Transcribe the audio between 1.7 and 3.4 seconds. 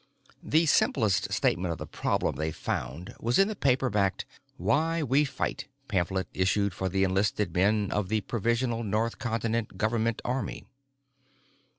of the problem they found was